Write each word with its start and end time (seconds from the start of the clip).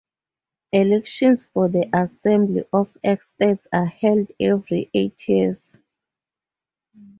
Elections 0.71 1.45
for 1.45 1.69
the 1.69 1.87
Assembly 1.95 2.63
of 2.73 2.89
Experts 3.03 3.67
are 3.71 3.85
held 3.85 4.31
every 4.39 4.89
eight 4.95 5.29
years. 5.29 5.77